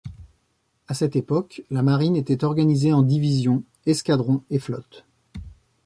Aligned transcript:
À 0.87 0.95
cette 0.95 1.15
époque, 1.15 1.61
la 1.69 1.83
marine 1.83 2.15
était 2.15 2.43
organisée 2.43 2.91
en 2.91 3.03
divisions, 3.03 3.61
escadrons 3.85 4.41
et 4.49 4.57
flottes. 4.57 5.05